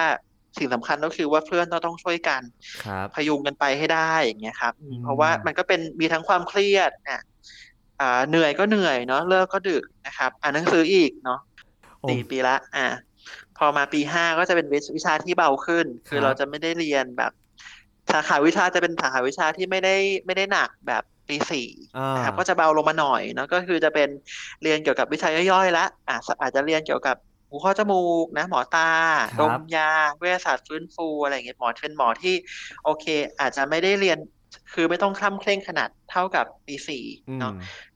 [0.58, 2.42] สิ่งสำคัญก็คือว่าเพื่อนต้องต้องช่วยกัน
[2.86, 7.22] ครับพยุงกันไปให้ได้อย่างเงี้ยครับอืมเพราะว่ามันก็เป็นมีทั้งความเครียดอะ
[8.02, 11.40] อ่าเหนื่อยก็เหนื่อยเนาะเลิกก็ดึกนะครับ อ่านหนังสืออีกเนาะ
[12.00, 12.88] โอ้สี่ปีละ อ่า
[13.58, 17.32] พอมาปีห้าก็จะเป็นวิชวิชาที่เบาขึ้น คือครับเราจะไม่ได้เรียนแบบ
[18.12, 24.10] สาขาวิชาจะเป็นสาขาวิชาที่ไม่ได้ไม่ได้หนักแบบ ปีสี่อ่านะครับก็จะเบาลงมาหน่อยเนาะก็คือจะเป็น
[24.62, 27.16] เรียนเกี่ยวกับวิชาย่อยๆละอะอาจจะเรียนเกี่ยวกับ
[27.50, 28.90] หูข้อจมูกนะหมอตา
[29.32, 32.36] ครัดบมยา เวชศาสตร์ฟื้นฟูอะไรอย่างเงี้ยหมอเป็นหมอที่
[32.84, 33.06] โอเค
[33.40, 34.18] อาจจะไม่ได้เรียน
[34.74, 37.54] คือไม่ต้องคล่ำเคร่งขนาดเท่ากับปีสี่อืมเนาะ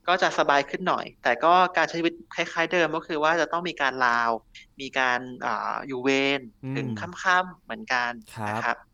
[0.08, 4.32] ก็จะสบายขึ้นหน่อย แต่ก็การใช้ชีวิตคล้าย ๆ เดิมก็คือว่าจะต้องมีการลาว
[4.82, 8.90] มีการอ่าอยู่เวรอืมถึงค่ำๆเหมือนกันครับนะครับ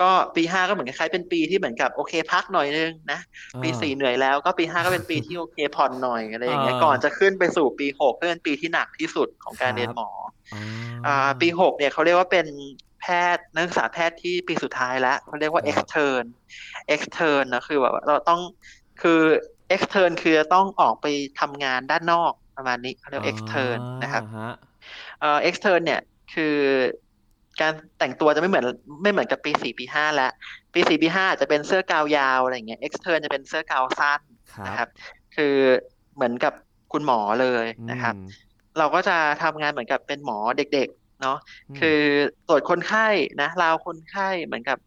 [0.00, 3.20] ก็ปีห้าก็เหมือนคล้ายๆเป็นปีที่เหมือนกับโอเคพักหน่อยนึงนะ
[3.62, 10.08] ปีสี่เหนื่อยแล้วก็ปีห้าก็เป็นปีที่โอเคผ่อนหน่อยอะไรอย่างเงี้ยอ่าก่อนจะขึ้นไปสู่ปีหกก็เป็นปีที่หนักที่สุดของการครับเรียนหมอ
[10.54, 10.62] อ๋อ
[11.06, 12.46] อ่าปีหกเนี่ยเขาเรียกว่าเป็น
[13.00, 13.06] แพ
[13.36, 16.24] ทย์นักศึกษาแพทย์ที่ปีสุดท้ายแล้วเขาเรียกว่าครับ extern
[16.94, 18.40] extern นะคือแบบว่าเราต้อง
[19.02, 19.20] คือ
[19.74, 21.06] extern คือจะต้องออกไป
[21.40, 24.54] ทำงานด้านนอกประมาณนี้เขาเรียกว่า extern นะครับอ่าฮะ
[25.20, 26.00] เอ่อ extern เนี่ย
[26.34, 26.56] คือ
[27.60, 28.64] การแต่งตัวจะไม่เหมือน
[29.02, 30.32] ไม่เหมือนกับปีสี่ปีห้าแล้ว
[30.74, 34.20] ปีสี่ปีห้าจะเป็นเสื้อกาวยาวอะไรอย่างเงี้ย extern จะเป็นเสื้อกาวสั้น
[34.52, 34.88] ครับนะครับ
[35.36, 35.54] คือ
[36.14, 36.52] เหมือนกับ
[36.92, 38.28] คุณหมอเลยนะครับอืม
[38.78, 42.00] เราก็จะทำงานเหมือนกับเป็นหมอเด็กๆเนาะอืมคือ
[42.48, 43.08] ตรวจคนไข้
[43.42, 44.78] นะราวคนไข้เหมือนกับ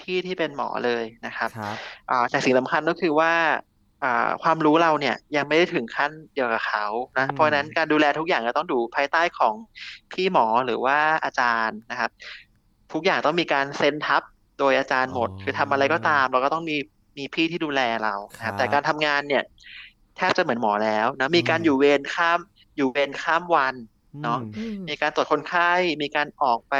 [0.00, 1.76] พี่ที่เป็นหมอเลยนะครับครับ
[2.10, 3.60] อ่าแต่สิ่งสำคัญก็คือว่าอ่า
[4.42, 6.86] ความรู้เราเนี่ยยังไม่ได้ถึงขั้นเดียวกับเขา
[7.18, 9.54] นะอืมเพราะฉะนั้นการดูแลทุกอย่างจะต้องดูภายใต้ของ
[10.12, 12.10] พี่หมอหรือว่าอาจารย์นะครับ
[12.92, 14.22] ทุกอย่างต้องมีการเซ็นทับ
[14.58, 16.76] โดยอาจารย์หมด คือทำอะไรก็ตาม เราก็ต้องมี
[17.18, 19.44] มีพี่ที่ดูแลเรานะครับแต่การทำงานเนี่ย
[20.16, 22.38] แทบจะเหมือนหมอแล้วนะมีการอยู่เวรข้าม
[22.76, 23.74] อยู่เวรข้ามวัน
[24.22, 26.74] เนาะอืมอืมมีการตรวจคนไข้ มีการออกไป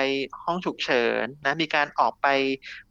[0.45, 2.27] ห้องฉุกเฉินนะ มีการออกไป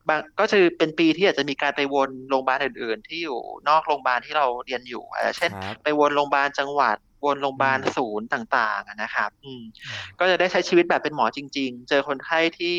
[0.08, 9.64] บางก็คือเป็นปีที่อาจจะมีการไปวนโรงพยาบาลอื่น ๆ ที่อยู่นอกโรงพยาบาลที่เราเรียนอยู่อาจจะเช่นครับไปวนโรงพยาบาลจังหวัด วนโรงพยาบาลอืมศูนย์ต่างๆอะนะครับ อืม
[10.20, 12.78] ก็จะได้ใช้ชีวิตแบบเป็นหมอจริง ๆ เจอคนไข้ที่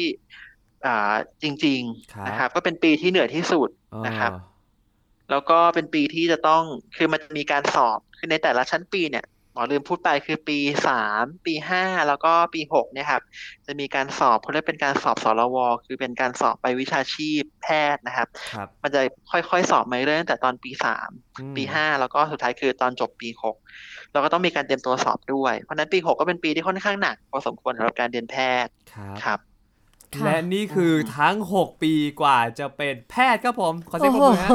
[0.86, 1.80] อ่าจริง
[2.12, 3.68] ครับๆนะครับ ก็เป็นปีที่เหนื่อยที่สุด
[4.06, 4.54] นะครับอ่า
[5.30, 6.62] แล้วก็เป็นปีที่จะต้อง
[6.96, 9.24] คือมันจะมีการสอบคือในแต่ละชั้นปีเนี่ย
[9.56, 13.22] หมอลืมพูดไปคือปีสามปีห้าแล้วก็ปีหกเนี่ยครับ
[13.66, 23.56] จะมีการสอบเขาเรียกเป็นการสอบสรวคือเป็นการสอบไปวิชาชีพแพทย์นะครับครับมันจะค่อยๆสอบมาเรื่อยตั้งแต่ตอนปีสามอืมปีห้าแล้วก็สุดท้ายคือตอนจบปีหก
[24.12, 29.38] เราก็ต้องมีการเตรียมตัวสอบด้วย เพราะฉะนั้นปีหกก็เป็นปีที่ค่อนข้างหนักพอสมควรสำหรับการเรียนแพทย์ครับครับ
[30.14, 34.54] ค่ะและนี่คือทั้ง 6 ปีกว่าจะเป็นแพทย์ครับผม ขอเสียงปรบโอ้มือฮะโห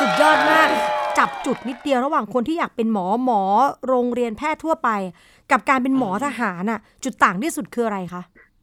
[0.00, 0.68] สุดยอดมาก
[1.18, 3.42] จับจุดนิดเดียวระหว่างคนที่อยากเป็นหมอหมอ
[3.88, 4.90] โรงเรียนแพทย์ทั่วไป
[5.50, 8.22] กับการเป็นหมอทหารน่ะ จุดต่างที่สุดคืออะไรคะ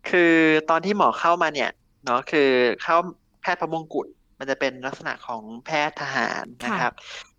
[0.10, 0.34] คือ
[0.70, 1.70] ตอนที่หมอเข้ามาเนี่ย
[2.06, 2.50] เนาะคือ
[2.82, 2.96] เข้า
[3.42, 4.08] แพทย์พระมงกุฎ
[4.40, 6.94] มันจะเป็นลักษณะของแพทย์ทหารนะครับ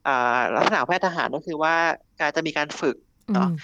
[0.07, 1.75] อ่าลักษณะของแพทย์ทหารก็คือว่า
[2.21, 2.97] การจะมีการฝึก
[3.35, 3.57] เนาะอืม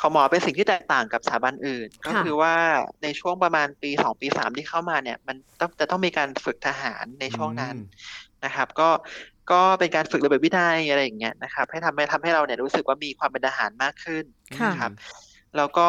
[0.00, 2.54] ของหมอเป็นสิ่งที่แตกต่างกับสถาบันอื่น ก็ค่ะคือว่า
[3.02, 8.88] ในช่วงประมาณปีสองปีสามที่เข้ามาเนี่ย มันต้องจะต้องมีการฝึกทหารในช่วงนั้นอืมนะครับ ก็
[9.50, 14.24] ก็เป็นการฝึกระเบียบวินัยอะไรอย่างเงี้ยนะครับ ให้ทำให้ทำให้เราเนี่ยรู้สึกว่ามีความเป็นทหารมากขึ้น
[14.58, 14.92] ค่ะนะครับ
[15.56, 15.88] แล้วก็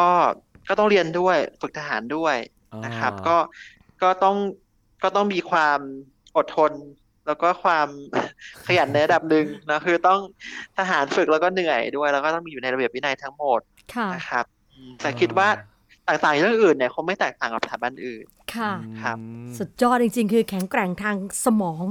[0.68, 2.36] ก็ต้องเรียนด้วยฝึกทหารด้วย
[2.84, 3.36] นะครับอ่าก็
[4.02, 4.36] ก็ต้อง
[5.02, 5.78] ก็ต้องมีความ
[6.36, 6.72] อดทน
[7.26, 7.88] แล้วก็ความ
[8.66, 10.20] ขยันในระดับหนึ่งนะคือต้อง
[10.78, 13.60] ทหารฝึกแล้วก็เหนื่อยด้วย แล้วก็ต้องมีอยู่ในระเบียบวินัยทั้งหมด
[13.94, 15.48] ค่ะนะครับอืมแต่คิดว่า
[16.08, 21.84] ต่างๆเรื่องอื่นเนี่ยคงไม่แตกต่างกับสถาบันอื่นค่ะครับอืมสุดยอดจริง ๆ คือแข็งแกร่งทางสมอง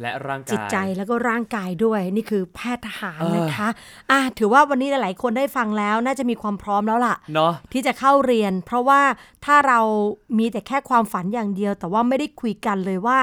[0.00, 3.68] และร่างกายจิตใจแล้วก็ร่างกายด้วยนี่คือแพทย์ทหารเออนะคะ
[4.10, 9.00] อะถือว่าวันนี้หลาย ๆ คนได้ฟังแล้วน่าจะมีความพร้อมแล้วล่ะเนาะที่จะเข้าเรียน เพราะว่า
[9.44, 9.80] ถ้าเรา
[10.38, 13.18] มีแต่แค่ความฝันอย่างเดียว แต่ว่าไม่ได้คุยกันเลยว่า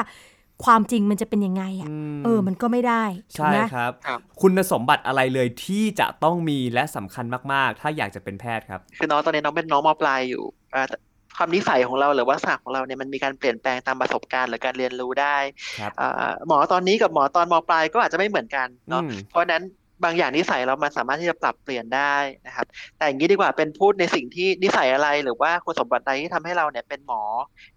[0.66, 3.04] ความจริงมันจะเป็นยังไงอะมเออ มันก็ไม่ได้
[3.36, 10.44] ถูกใช่ไหมครับครับ คุณสมบัติอะไรเลยที่จะต้องมีและสำคัญมาก ๆ ถ้าอยากจะเป็นแพทย์ครับ คือน้องตอนนี้น้องเป็นน้องมปลายอยู่
[10.76, 10.98] อ่าแต่
[11.40, 15.38] ความนิสัยของเราหรือว่าศาสตร์ของเราเนี่ยมันมีการเปลี่ยนแปลงตามประสบการณ์หรือการเรียนรู้ได้
[15.80, 19.64] ครับอ่าหมอตอนนี้กับหมอตอนมปลายก็อาจจะไม่เหมือนกันเนาะอืมเพราะฉะนั้น
[20.04, 22.16] บางอย่างนิสัยเรามันสามารถที่จะปรับเปลี่ยนได้
[22.48, 22.66] นะครับ
[22.98, 27.22] แต่อย่างนี้ดีกว่าเป็นพูดในสิ่งที่นิสัยอะไรหรือว่าคุณสมบัติใดที่ทำให้เราเนี่ยเป็นหมอ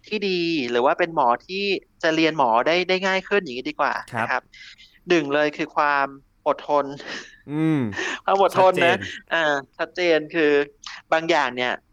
[0.07, 1.63] ที่ดี หรือว่าเป็นหมอที่
[2.03, 4.43] จะเรียนหมอได้ได้ง่ายขึ้นอย่างนี้ดีกว่าครับนะครับ
[5.09, 6.07] หนึ่งเลยคือความ
[6.47, 6.85] อดทน
[7.51, 7.81] อืม
[8.25, 8.99] ความอดทนชัดเจนะน
[9.33, 10.51] อ่าชัดเจนคือ
[11.13, 11.92] บางอย่างเนี่ยอ่า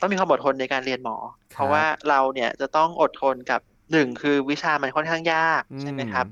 [0.00, 1.16] ต้องมีความอดทนในการเรียนหมอ
[1.52, 3.60] เพราะว่าเราเนี่ยจะต้องอดทนกับ
[3.92, 6.26] หนึ่งคือวิชามันค่อนข้างยากใช่ไหมครับ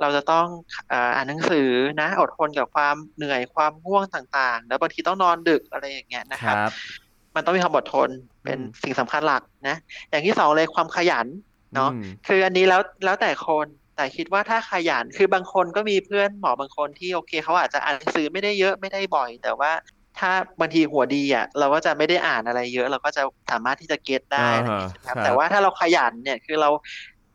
[0.00, 0.46] เราจะต้อง
[0.90, 1.68] อ่าอ่านหนังสือ
[2.00, 6.72] นะอดทนกับความเหนื่อยความง่วงต่างๆ แล้วบางทีต้องนอนดึกอะไรอย่างเงี้ยนะคครับรับ
[7.34, 8.10] มันต้องมีความอดทน
[8.44, 9.76] เป็นอืมสิ่งสำคัญหลักนะ
[10.10, 11.26] อย่างที่สองเลยความขยัน
[11.74, 19.70] เนาะอืมคืออันนี้แล้วแล้วแต่คนแต่คิดว่าถ้าขยันคือบางคนก็มีเพื่อนหมอบางคนที่โอเคเขาอาจจะอ่านหนังสือไม่ได้เยอะไม่ได้บ่อย แต่ว่า
[20.20, 26.70] ถ้าบางทีหัวดีอะเราก็จะไม่ได้อ่านอะไรเยอะ เราก็จะสามารถที่จะเก็ตได้อะไรอย่างเงี้ยอ่าครับครับ แต่ว่าถ้าเราขยันเนี่ยคือเรา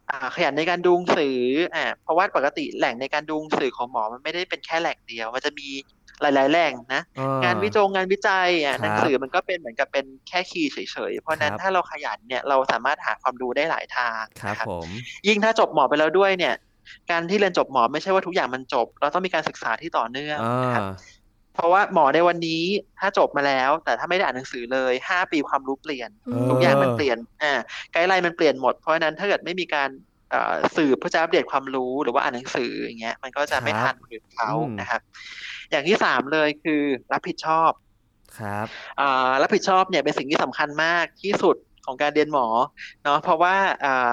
[0.09, 1.39] อ่าขยันในการดูหนังสือ
[1.75, 5.67] อ่าเพราะว่าปกติแหล่งในการดูหนังสือของหมอมันไม่ได้เป็นแค่แหล่งเดียว มันจะมี
[6.21, 14.87] หลาย ๆ แหล่งนะเอองานวิจงงานวิจัยอะครับหนังสือมันก็เป็นเหมือนกับเป็นแค่คีย์เฉย ๆ เพราะฉะนั้นครับถ้าเราขยันเนี่ยเราสามารถหาความรู้ได้หลายทางครับนะผม
[15.27, 16.55] ยิ่งถ้าจบหมอไปแล้วด้วยเนี่ย
[17.11, 20.85] การที่เรียนจบหมอไม่ใช่ว่าทุกอย่างมันจบ เราต้องมีการศึกษาที่ต่อเนื่องอ่านะครับ
[21.55, 22.63] เพราะว่าหมอในวันนี้
[22.99, 27.59] ถ้าจบมาแล้ว แต่ถ้าไม่ได้อ่านหนังสือเลยห้าปีความรู้เปลี่ยนอืมทุกอย่างมันเปลี่ยนอ่า
[27.91, 29.89] ไกด์ไลน์มันเปลี่ยนหมดเพราะฉะนั้นถ้าเกิดไม่มีการ
[30.31, 35.01] เอ่อสืบเพื่อจะอัปเดตความรู้หรือว่าอ่านหนังสืออย่างเงี้ย มันก็จะไม่ครับทันคนอื่นเขาอืมนะครับ
[35.71, 36.81] อย่างที่สามเลยคือ
[37.13, 37.71] รับผิดชอบ
[38.39, 38.67] ครับ
[38.99, 42.47] อ่ารับผิดชอบเนี่ยเป็นสิ่งที่สำคัญมากที่สุดของการเรียนหมอ
[43.03, 44.11] เนาะเพราะว่าอ่า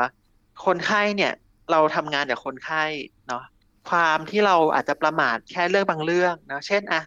[0.66, 1.32] คนไข้เนี่ย
[1.72, 2.84] เราทำงานกับคนไข้
[3.28, 3.42] เนาะ
[3.90, 7.02] ความที่เราอาจจะประมาทแค่เรื่องบางเรื่องเนาะเช่นอะ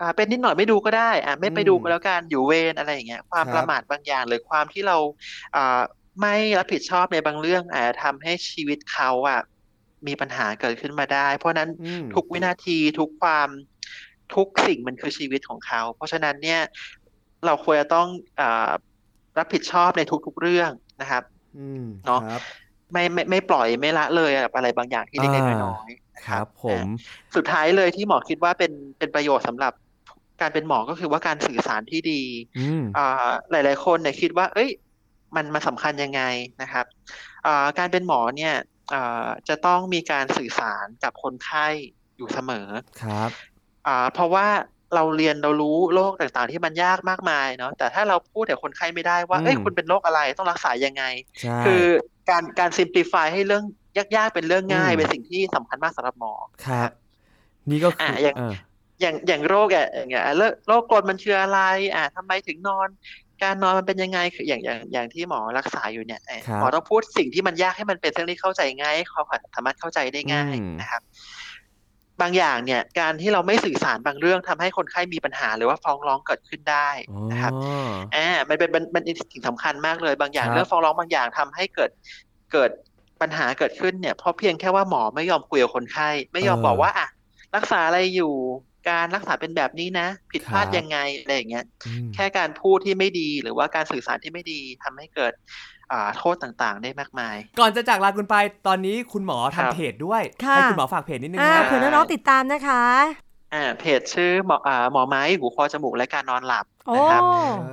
[0.00, 4.96] อ่าเป็นนิดหน่อยไม่ดูก็ได้อะไม่ไปดูอืมก็แล้วกันอยู่เวรอะไรอย่างเงี้ยความครับประมาทบางอย่างหรือความที่เรา
[5.56, 5.80] อ่า
[6.20, 9.40] ไม่รับผิดชอบในบางเรื่องอาจจะทำให้ชีวิตเขาอะ
[10.06, 13.48] มีปัญหาเกิดขึ้นมาได้ เพราะฉะนั้นอืมทุกวินาทีทุกความ
[14.34, 16.60] ทุกสิ่งมันคือชีวิตของเขา เพราะฉะนั้นเนี่ย
[17.46, 18.08] เราควรจะต้อง
[18.40, 18.70] อา
[19.38, 21.22] รับผิดชอบในทุกๆเรื่องนะครับ
[21.54, 22.40] อืมเนาะครับ
[22.92, 26.86] ไม่ไม่ไม่ปล่อยไม่ละเลยอะไรบางอย่างที่เล็กๆอ่าน้อยๆนะ คครัรับบผม
[27.36, 29.72] สุดท้ายเลยที่หมอคิดว่าเป็นเป็นประโยชน์สำหรับ
[30.40, 32.22] การเป็นหมอก็คือว่าการสื่อสารที่ดี
[32.58, 34.70] อืมอ่าหลาย ๆ คนเนี่ยคิดว่า เอ้ย
[35.36, 36.22] มันมันสำคัญยังไง
[36.62, 36.86] นะครับ
[37.46, 38.54] อ่าการเป็นหมอเนี่ย
[38.94, 41.66] อ่าจะต้องมีการสื่อสารกับคนไข้
[42.16, 42.68] อยู่เสมอ
[43.02, 43.30] ครับ
[43.86, 44.46] อ่าเพราะว่า
[44.94, 51.04] เราเรียนเรารู้โรคต่างๆ ที่มันยากมากมายเนาะแต่ถ้าเราพูดแต่คนไข้ไม่ได้ว่าอืมเอ้ยคุณเป็นโรคอะไรต้องรักษายังไง
[51.40, 51.84] ใช่คือ
[52.30, 53.64] การการ simplify ให้เรื่อง
[53.96, 56.32] ยากๆเป็นเรื่องง่ายอืมเป็นสิ่งที่สำคัญมากสำหรับหมอ
[56.66, 56.90] ครับ
[57.70, 58.54] นี่ก็คืออะออย่างเออ
[59.00, 61.60] อย่างอย่างโรคอะอย่างเงี้ยโรคโรคกรดมันคืออะไร
[61.94, 62.88] อ่าทำไมถึงนอน
[63.42, 69.22] การนอนมันเป็นยังไงคืออย่างอย่างอย่างที่หมอรักษาอยู่เนี่ยเอ่อครับหมอต้องพูดสิ่งที่มันยากให้มันเป็นเรื่องที่เข้าใจง่ายให้เขา
[69.54, 71.02] สามารถเข้าใจได้ง่ายอืมนะครับ
[72.20, 77.52] บางอย่างเนี่ยการที่เราไม่สื่อสารบางเรื่องทำให้คนไข้มีปัญหาหรือว่าฟ้องร้องเกิดขึ้นได้อ๋อนะครับ
[78.14, 81.90] อ่ามันเป็นมันมันเป็นสิ่งสำคัญมากเลย บางอย่างครับเรื่องฟ้องร้องบางอย่างทำให้เกิด
[82.52, 82.70] เกิด
[83.22, 87.08] ปัญหาเกิดขึ้นเนี่ยเพราะเพียงแค่ว่าหมอไม่ยอมคุยกับคนไข้ ไม่ยอมเออบอกว่าอะ
[87.56, 88.34] รักษาอะไรอยู่
[88.90, 95.32] การรักษาเป็นแบบนี้นะ ผิดพลาดครับยังไงอะไรอย่างเงี้ยอืมแค่การพูดที่ไม่ดีหรือว่าการสื่อสารที่ไม่ดีทำให้เกิด
[95.92, 98.34] อ่าโทษต่างๆ ได้มากมาย ก่อนจะจากลาคุณไป
[98.66, 102.84] ตอนนี้คุณหมอครัทำบเพจด้วยค่ะให้คุณหมอฝากเพจนิดนึงอ่านะเผื่อน้องๆติดตามนะคะ
[103.54, 107.22] อ่าเพจชื่อหมออ่าหมอไม้หูคอจมูกและการนอนหลับโอ้นะครับ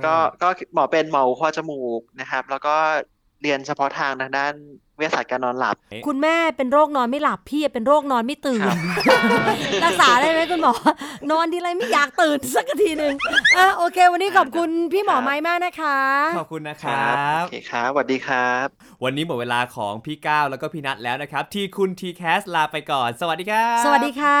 [0.06, 2.76] ก็ก็หมอเป็นหมอหูคอจมูกนะครับ แล้วก็
[3.42, 4.54] เรียนเฉพาะทางทางด้าน
[4.98, 5.74] วิทยาศาสตร์การนอนหลับ
[6.06, 8.78] คุณแม่เป็นโรคนอนไม่หลับพี่เป็นโรคนอนไม่ตื่นครับ
[9.84, 10.72] รักษาได้ไหมคุณหมอ
[11.30, 13.14] นอนทีไรไม่อยากตื่นสักทีหนึ่ง
[13.56, 15.98] อะโอเค วันนี้ขอบคุณพี่หมอไม้มากนะคะ
[16.38, 18.66] ขอบคุณนะครับโอเคครับสวัสดีครับ
[19.04, 24.40] วันนี้หมดเวลาของพี่ก้าวแล้วก็พี่นัทแล้วนะครับ ที่คุณทีแคสลาไปก่อน สวัสดีครับสวัสดีค่ะ